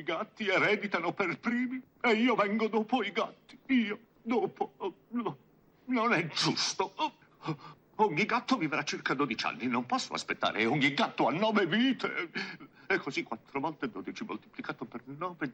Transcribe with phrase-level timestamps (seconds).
[0.00, 3.58] i gatti ereditano per primi e io vengo dopo i gatti.
[3.66, 4.72] Io dopo.
[5.08, 5.36] No,
[5.84, 6.92] non è giusto.
[7.96, 10.64] Ogni gatto vivrà circa 12 anni, non posso aspettare.
[10.64, 12.30] Ogni gatto ha nove vite.
[12.86, 15.52] E così 4 volte 12 moltiplicato per 9.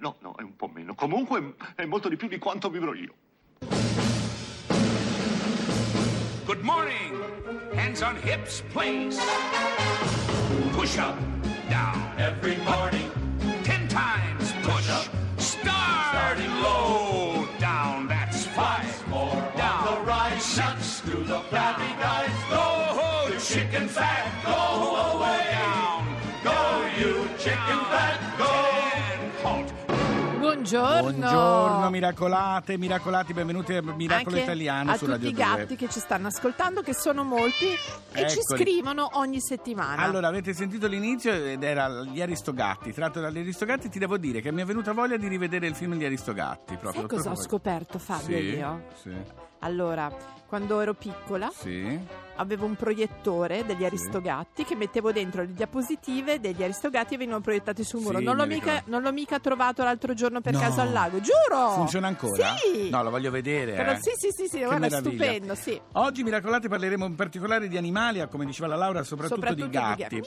[0.00, 0.94] No, no, è un po' meno.
[0.94, 3.14] Comunque è molto di più di quanto vivrò io.
[6.44, 7.14] Good morning.
[7.74, 9.18] Hands on hips, please.
[10.72, 11.16] Push up,
[11.68, 12.12] down.
[12.18, 13.10] Every morning,
[23.74, 25.50] Chicken fat, go away.
[25.50, 26.06] down.
[26.44, 26.52] Go,
[26.96, 28.52] you chicken fat, go.
[30.38, 31.00] Buongiorno.
[31.10, 35.42] Buongiorno miracolate, miracolati, benvenuti a Miracolo Anche Italiano a su tutti Radio i 2.
[35.44, 37.66] gatti che ci stanno ascoltando, che sono molti
[38.12, 38.60] e ci Eccoli.
[38.62, 40.02] scrivono ogni settimana.
[40.02, 42.92] Allora, avete sentito l'inizio ed era Gli Aristogatti.
[42.92, 45.94] Tratto dagli Aristogatti, ti devo dire che mi è venuta voglia di rivedere il film
[45.94, 46.76] Gli Aristogatti.
[46.76, 48.82] Proprio, Sai cosa ho scoperto, Fabio, Sì, io?
[49.02, 49.10] Sì,
[49.64, 50.12] Allora,
[50.46, 51.98] quando ero piccola sì.
[52.36, 57.82] avevo un proiettore degli Aristogatti che mettevo dentro le diapositive degli Aristogatti e venivano proiettati
[57.82, 58.18] sul muro.
[58.18, 60.60] Sì, non, l'ho mi mica, non l'ho mica trovato l'altro giorno per No.
[60.60, 61.70] caso al lago, giuro!
[61.70, 62.54] Funziona ancora?
[62.56, 62.90] Sì!
[62.90, 63.72] No, lo voglio vedere.
[63.72, 63.98] Però eh.
[64.00, 65.24] sì, sì, sì, sì, guarda, meraviglia.
[65.24, 65.80] stupendo, sì.
[65.92, 69.78] Oggi, miracolate, parleremo in particolare di animali, come diceva la Laura, soprattutto, Soprattutto di di
[69.78, 70.22] gatti.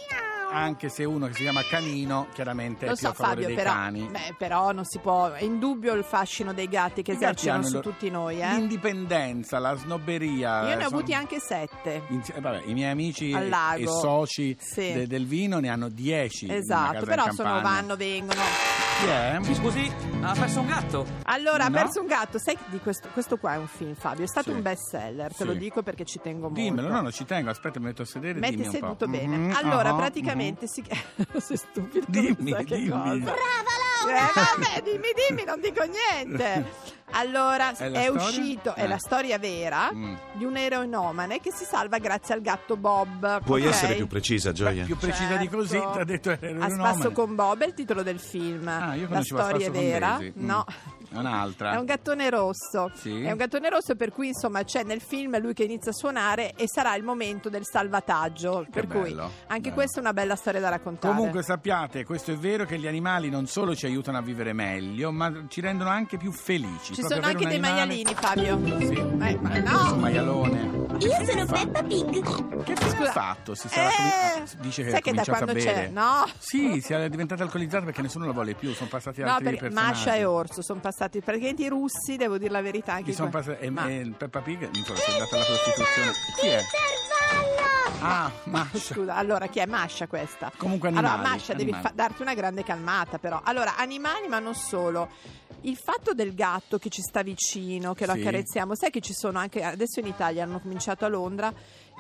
[0.49, 0.55] Gatti.
[0.55, 3.47] Anche se uno che si chiama Canino, chiaramente è Lo più so a favore Fabio,
[3.47, 4.07] dei però, cani.
[4.09, 7.57] beh, però non si può, è indubbio il fascino dei gatti che I gatti esercitano
[7.59, 8.39] hanno su lo- tutti noi.
[8.41, 8.49] Eh?
[8.53, 10.61] L'indipendenza, la snobberia.
[10.61, 12.03] Io ne ho insomma- avuti anche sette.
[12.09, 14.93] Insi- eh, vabbè, I miei amici e- e soci Sì.
[14.93, 16.45] de- del vino ne hanno 10.
[16.45, 18.41] in una Esatto, però in sono vanno, vengono.
[18.99, 19.37] Chi è?
[19.39, 21.05] Mi scusi, ha perso un gatto?
[21.25, 21.75] Allora, ha No?
[21.77, 22.39] perso un gatto.
[22.39, 24.23] Sai di questo, questo qua è un film, Fabio.
[24.23, 24.55] È stato Sì.
[24.55, 25.45] un best seller, te Sì.
[25.45, 26.59] lo dico perché ci tengo molto.
[26.61, 27.49] Dimmelo, no, no, ci tengo.
[27.51, 28.39] Aspetta, mi metto a sedere.
[28.39, 29.11] Metti dimmi un seduto po'.
[29.11, 29.37] bene.
[29.37, 30.83] Mhm, allora, ah, praticamente si
[31.37, 32.05] Sei stupido.
[32.09, 32.89] Dimmi, dimmi.
[32.89, 33.15] cosa.
[33.17, 33.75] Brava
[34.09, 36.95] Eh, vabbè, dimmi, dimmi, non dico niente.
[37.11, 38.87] Allora, È è, uscito, è Eh.
[38.87, 40.15] la storia vera Mm.
[40.33, 43.41] di un eroinomane che si salva grazie al gatto Bob.
[43.43, 43.69] Puoi ok?
[43.69, 44.83] essere più precisa, Beh, Gioia?
[44.83, 45.91] più precisa di così, Certo.
[45.93, 48.67] ti ha detto era A spasso con Bob è il titolo del film.
[48.67, 50.19] Ah, io la storia è vera?
[50.19, 50.29] Mm.
[50.35, 50.65] No.
[51.09, 51.73] È un'altra.
[51.73, 52.91] È un gattone rosso.
[52.93, 53.23] Sì.
[53.23, 56.53] È un gattone rosso per cui insomma c'è nel film lui che inizia a suonare
[56.55, 58.63] e sarà il momento del salvataggio.
[58.65, 59.73] Che per cui bello, anche bello.
[59.73, 61.15] questa è una bella storia da raccontare.
[61.15, 65.11] Comunque sappiate, questo è vero che gli animali non solo ci aiutano a vivere meglio,
[65.11, 66.93] ma ci rendono anche più felici.
[66.93, 68.59] ci sono anche dei animale- maialini, Fabio.
[68.79, 68.95] Sì.
[68.95, 69.95] Eh, ma no!
[69.95, 70.76] maialone.
[70.99, 72.63] Io sono Peppa Pig.
[72.63, 73.09] Che Scusa.
[73.09, 73.53] ha fatto?
[73.55, 75.59] Si sarà Eh, comi- ah, dice che ha cominciato a bere.
[75.61, 75.87] c'è?
[75.89, 76.27] No.
[76.37, 79.59] Sì, si è diventata alcolizzata perché nessuno la vuole più, sono passati No, altri perché
[79.69, 79.89] personaggi.
[79.93, 83.63] Masha e Orso sono passati praticamente i russi, devo dire la verità anche sono passati?
[83.65, 86.11] E, Ma- e Peppa Pig, insomma, è data la prostituzione.
[86.39, 86.61] Chi è?
[87.99, 88.93] Ah, Masha.
[88.93, 90.51] Scusa, allora chi è Masha questa?
[90.55, 91.83] Comunque Allora, animali, Masha, devi animali.
[91.83, 93.41] fa- darti una grande calmata, però.
[93.43, 95.09] Allora, animali, ma non solo.
[95.61, 98.19] Il fatto del gatto che ci sta vicino, che lo Sì.
[98.19, 101.51] accarezziamo, sai che ci sono anche adesso in Italia, hanno cominciato a Londra.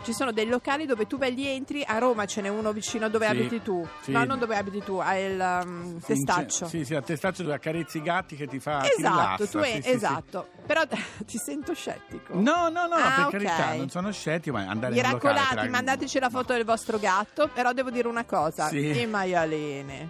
[0.03, 3.05] Ci sono dei locali dove tu vai lì entri, a Roma ce n'è uno vicino
[3.05, 3.85] a dove Sì, abiti tu.
[4.01, 4.11] sì.
[4.11, 6.67] No, non dove abiti tu, a il um, Sì, in testaccio.
[6.67, 9.57] Sì, sì, a testaccio dove accarezzi i gatti che ti fa ti Esatto, rilassa, tu
[9.57, 9.95] è- sì, sì, sì.
[9.95, 10.47] esatto.
[10.67, 10.83] Però
[11.25, 12.35] ti sento scettico.
[12.35, 13.31] No, no, no, Ah, per ok.
[13.31, 16.63] carità, non sono scettico, ma andare in un locale Miracolati, tra- mandateci la foto del
[16.63, 18.99] vostro gatto, però devo dire una cosa, Sì.
[19.01, 20.09] i maialini.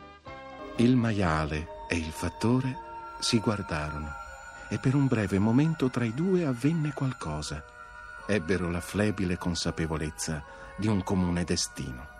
[0.77, 2.85] Il maiale e il fattore
[3.19, 4.13] si guardarono
[4.69, 7.63] e per un breve momento tra i due avvenne qualcosa.
[8.27, 10.43] Ebbero la flebile consapevolezza
[10.75, 12.15] di un comune destino.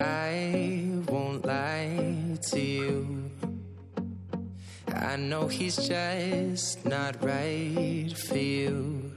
[0.00, 3.30] I won't lie to you.
[4.88, 9.12] I know he's just not right for you.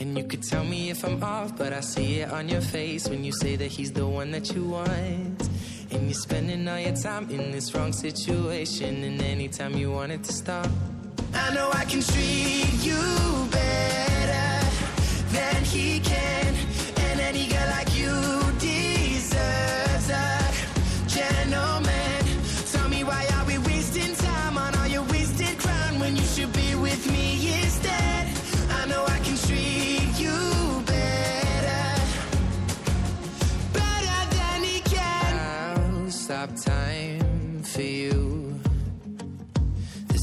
[0.00, 3.08] And you could tell me if I'm off, but I see it on your face
[3.08, 5.48] when you say that he's the one that you want.
[6.04, 10.32] You're spending all your time in this wrong situation, and anytime you want it to
[10.32, 10.66] stop.
[11.32, 13.00] I know I can treat you
[13.50, 14.66] better
[15.32, 16.39] than he can,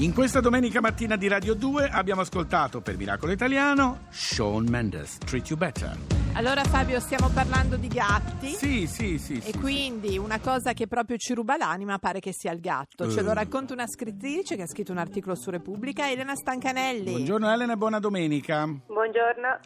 [0.00, 5.50] In questa domenica mattina di Radio 2 abbiamo ascoltato per Miracolo Italiano Shawn Mendes, Treat
[5.50, 5.94] You Better.
[6.34, 8.48] Allora Fabio stiamo parlando di gatti.
[8.48, 9.34] Sì, sì, sì.
[9.34, 13.10] E sì, quindi una cosa che proprio ci ruba l'anima pare che sia il gatto.
[13.10, 13.34] Ce lo Eh.
[13.34, 17.10] racconta una scrittrice che ha scritto un articolo su Repubblica, Elena Stancanelli.
[17.10, 18.64] Buongiorno Elena e buona domenica.
[18.86, 19.58] Buongiorno.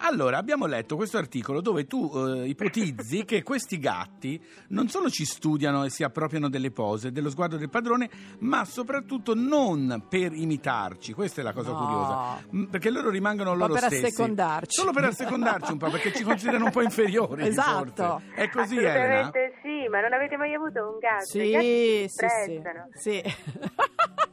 [0.00, 5.24] Allora, abbiamo letto questo articolo dove tu eh, ipotizzi che questi gatti non solo ci
[5.24, 8.08] studiano e si appropriano delle pose, dello sguardo del padrone,
[8.40, 11.12] ma soprattutto non per imitarci.
[11.12, 11.76] Questa è la cosa No.
[11.78, 12.42] curiosa.
[12.50, 14.04] M, Perché loro rimangono Un loro per stessi.
[14.06, 14.78] assecondarci.
[14.78, 17.46] Solo per assecondarci un po', perché ci considerano un po' inferiori.
[17.46, 18.20] Esatto.
[18.20, 18.34] forse.
[18.34, 18.90] È così, Elena?
[19.18, 21.38] Assolutamente sì, ma non avete mai avuto un gatto?
[21.38, 22.60] I Sì, sì,
[22.94, 23.20] sì.
[23.22, 23.22] sì.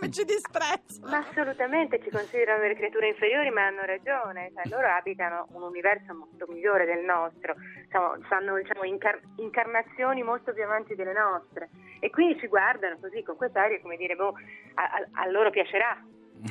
[0.00, 1.00] Come ci disprezzo?
[1.04, 4.50] Ma assolutamente ci considerano delle creature inferiori, ma hanno ragione.
[4.54, 7.54] Cioè, loro abitano un universo molto migliore del nostro,
[7.84, 11.68] Diciamo, fanno diciamo, incar- incarnazioni molto più avanti delle nostre.
[12.00, 14.32] E quindi ci guardano così, con quest'aria, come dire, boh,
[14.74, 16.02] a, a- a loro piacerà.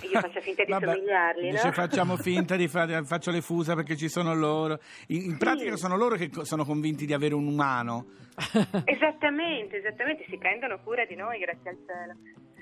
[0.04, 1.72] Io faccio finta di Vabbè, somigliarli, dice, no?
[1.74, 4.78] facciamo finta di fare, faccio le fusa perché ci sono loro.
[5.08, 8.06] In, in pratica sono loro che co- sono convinti di avere un umano.
[8.86, 12.14] Esattamente, esattamente, si prendono cura di noi, grazie al cielo.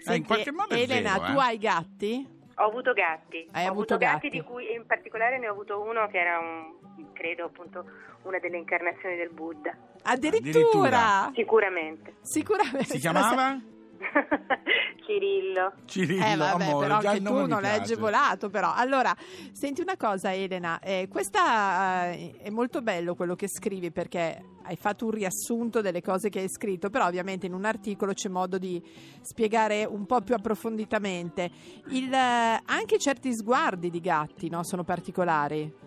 [0.06, 1.44] Eh, in qualche modo è Elena, vero, tu eh.
[1.44, 2.36] hai gatti?
[2.56, 3.48] Ho avuto gatti.
[3.52, 4.30] Hai ho avuto avuto gatti, gatti.
[4.30, 7.86] di cui in particolare ne ho avuto uno che era un, credo appunto
[8.24, 9.76] una delle incarnazioni del Buddha.
[10.04, 10.50] Addirittura?
[10.50, 11.32] Addirittura.
[11.36, 12.16] Sicuramente.
[12.22, 12.86] Sicuramente.
[12.86, 13.60] Si chiamava?
[15.06, 15.74] Cirillo.
[15.86, 17.94] Cirillo, Eh vabbè, amore, però già anche il tu non l'hai piace.
[17.94, 18.74] agevolato però.
[18.74, 19.16] Allora,
[19.52, 24.76] senti una cosa Elena, eh, questa eh, è molto bello quello che scrivi perché hai
[24.76, 28.58] fatto un riassunto delle cose che hai scritto, però ovviamente in un articolo c'è modo
[28.58, 28.82] di
[29.22, 31.50] spiegare un po' più approfonditamente.
[31.90, 35.86] Il, eh, anche certi sguardi di gatti no, sono particolari.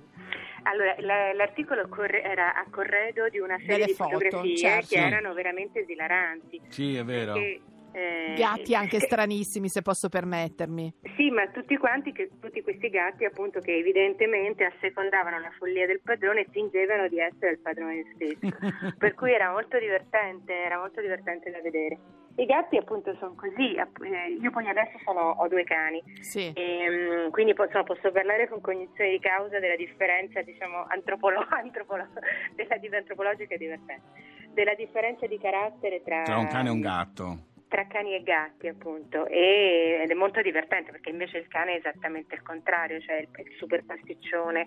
[0.63, 1.89] Allora, la- l'articolo
[2.23, 4.95] era a corredo di una serie Delle di foto, fotografie certo.
[4.95, 6.61] che erano veramente esilaranti.
[6.69, 7.33] Sì, è vero.
[7.33, 7.61] Perché,
[7.93, 10.95] eh, Gatti anche che- stranissimi se posso permettermi.
[11.17, 16.01] Sì, ma tutti quanti, che, tutti questi gatti appunto che evidentemente assecondavano la follia del
[16.03, 18.39] padrone e fingevano di essere il padrone stesso.
[18.99, 21.99] per cui era molto divertente, era molto divertente da vedere.
[22.37, 26.51] I gatti appunto sono così, eh, io poi adesso sono- ho due cani, Sì.
[26.55, 32.09] e, mm, quindi posso, posso parlare con cognizione di causa della differenza diciamo antropolo- antropolo-
[32.55, 34.03] della, antropologica e divertente,
[34.55, 37.39] della differenza di carattere tra, Tra un cane e un gatto.
[37.71, 41.77] Tra cani e gatti appunto e- ed è molto divertente perché invece il cane è
[41.79, 44.67] esattamente il contrario, cioè il, il super pasticcione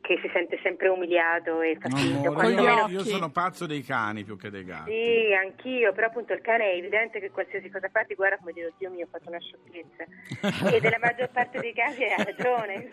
[0.00, 4.24] che si sente sempre umiliato e quando gli io, meno io sono pazzo dei cani
[4.24, 4.90] più che dei gatti.
[4.90, 8.52] sì, anch'io, però appunto il cane è evidente che qualsiasi cosa fa ti guarda come
[8.52, 10.04] dire, Dio mio, ho fatto una sciocchezza.
[10.74, 12.88] e nella maggior parte dei casi hai ragione.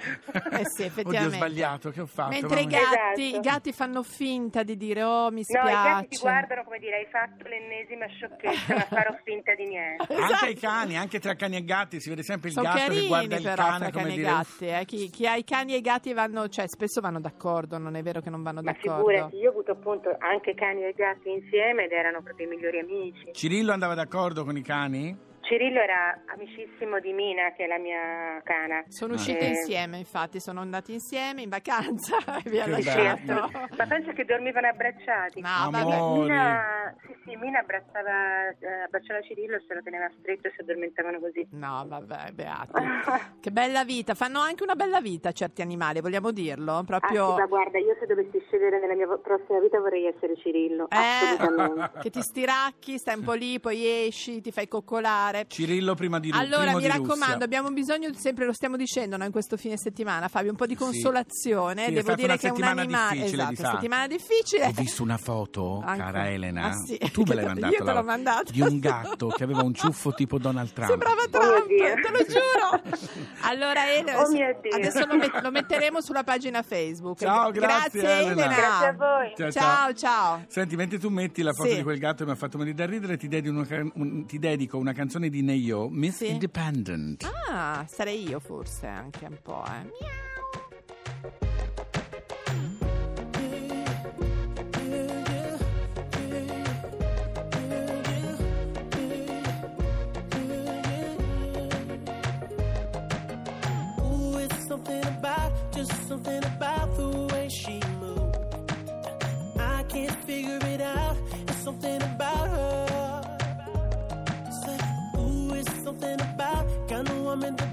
[0.52, 1.36] Eh sì, Oddio, ho effettivamente.
[1.36, 2.30] sbagliato, che ho fatto?
[2.30, 3.38] Mentre i gatti, Esatto.
[3.38, 5.70] i gatti fanno finta di dire oh mi No, spiace.
[5.70, 10.14] i gatti ti guardano come dire, hai fatto l'ennesima sciocchezza, ma farò finta di niente.
[10.14, 13.08] Anche i cani, anche tra cani e gatti, si vede sempre il Sono gatto che
[13.08, 14.68] guarda il però cane fra come cani e dire gatti.
[14.68, 14.86] eh.
[14.86, 18.02] Chi, chi ha i cani e i gatti vanno, cioè spesso vanno d'accordo, non è
[18.02, 19.06] vero che non vanno Ma d'accordo.
[19.08, 22.80] figurati, io ho avuto appunto anche cani e gatti insieme ed erano proprio i migliori
[22.80, 23.30] amici.
[23.34, 25.18] Cirillo andava d'accordo con i cani?
[25.48, 28.84] Cirillo era amicissimo di Mina, che è la mia cana.
[28.90, 32.82] Sono uscite Eh, insieme, infatti, sono andati insieme in vacanza e vi ha Che Sì,
[32.84, 33.04] bello.
[33.04, 33.32] lasciato.
[33.34, 35.40] assolut- ma penso che dormivano abbracciati.
[35.42, 36.02] No, vabbè.
[36.02, 40.62] Mina, sì, sì, Mina abbracciava, eh, abbracciava Cirillo e se lo teneva stretto e si
[40.62, 41.48] addormentavano così.
[41.52, 42.82] No, vabbè, beati.
[43.40, 46.74] che bella vita, fanno anche una bella vita certi animali, vogliamo dirlo?
[46.80, 50.36] Ah, Proprio sì, ma guarda, io se dovessi scegliere nella mia prossima vita vorrei essere
[50.36, 50.88] Cirillo.
[50.90, 51.98] Assolutamente.
[51.98, 55.37] eh, che ti stiracchi, stai un po' lì, poi esci, ti fai coccolare.
[55.48, 57.44] Cirillo prima di Ru- Allora, primo mi di raccomando, Russia.
[57.46, 60.74] abbiamo bisogno, sempre lo stiamo dicendo no, in questo fine settimana, Fabio, un po' di
[60.76, 60.80] Sì.
[60.84, 61.86] consolazione.
[61.86, 63.26] Sì, è Devo dire che è un animale.
[63.26, 64.66] Esatto, di settimana difficile.
[64.66, 66.70] Ho visto una foto, Anche- cara Elena.
[66.70, 66.98] Ah, sì.
[67.12, 68.52] Tu me l'hai Io mandata te la- l'ho mandata.
[68.52, 70.90] Di un gatto che aveva un ciuffo tipo Donald Trump.
[70.90, 71.94] Sembrava Oh Trump, Dio.
[71.96, 72.98] te lo giuro.
[73.42, 74.76] Allora, Elena, Oh mio Dio.
[74.76, 77.20] adesso lo, met- lo metteremo sulla pagina Facebook.
[77.20, 78.48] Ciao, grazie, Elena.
[78.48, 79.34] Grazie a voi.
[79.36, 80.46] Ciao, Ciao, ciao.
[80.48, 81.76] Senti, mentre tu metti la foto Sì.
[81.78, 84.26] di quel gatto che mi ha fatto morire da ridere, ti dedico una, can- un-
[84.26, 86.28] ti dedico una canzone canzone di Neyo, Miss sì.
[86.28, 87.30] Independent.
[87.50, 89.84] Ah, sarei io forse anche un po', eh.
[89.84, 90.26] Miau.
[106.08, 107.87] something about the way she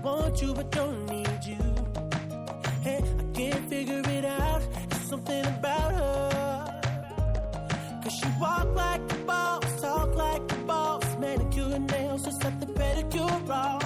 [0.05, 1.65] want you but don't need you.
[2.83, 4.63] Hey, I can't figure it out.
[4.91, 6.81] There's something about her.
[8.03, 11.05] Cause she walk like a boss, talk like a boss.
[11.19, 13.84] Manicure and nails, just like the pedicure wrong.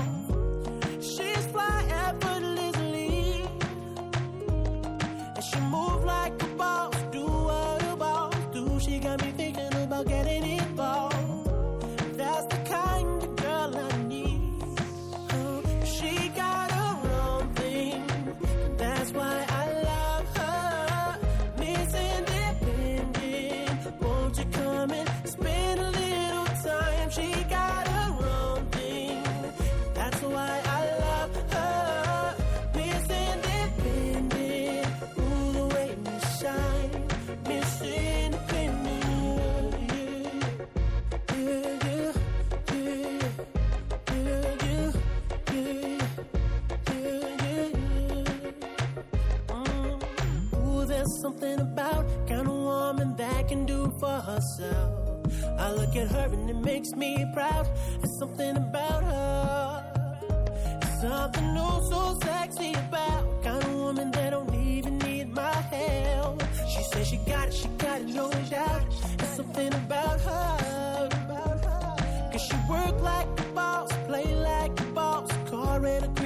[51.09, 55.27] There's something about kind of woman that can do for herself.
[55.59, 57.67] I look at her and it makes me proud.
[57.99, 60.29] There's something about her.
[61.01, 66.43] Something oh so sexy about kind of woman that don't even need my help.
[66.69, 68.83] She says she got it, she got it, no doubt.
[69.17, 71.09] There's something about her.
[72.33, 76.18] Cause she work like a boss, play like a boss, car and a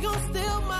[0.00, 0.79] gon' steal my